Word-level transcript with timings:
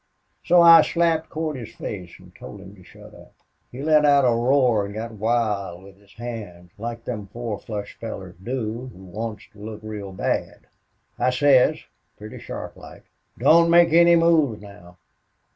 So 0.43 0.63
I 0.63 0.81
slapped 0.81 1.29
Cordy's 1.29 1.75
face 1.75 2.15
an' 2.19 2.31
told 2.31 2.59
him 2.59 2.73
to 2.73 2.83
shut 2.83 3.13
up. 3.13 3.35
He 3.71 3.83
let 3.83 4.03
out 4.03 4.25
a 4.25 4.33
roar 4.33 4.87
an' 4.87 4.93
got 4.93 5.11
wild 5.11 5.83
with 5.83 5.99
his 5.99 6.13
hands, 6.15 6.71
like 6.79 7.03
them 7.05 7.27
four 7.27 7.59
flush 7.59 7.93
fellers 7.99 8.35
do 8.41 8.87
who 8.91 9.03
wants 9.05 9.43
to 9.53 9.59
look 9.63 9.81
real 9.83 10.11
bad. 10.11 10.61
I 11.19 11.29
says, 11.29 11.81
pretty 12.17 12.39
sharplike, 12.39 13.03
'Don't 13.37 13.69
make 13.69 13.93
any 13.93 14.15
moves 14.15 14.59
now! 14.59 14.97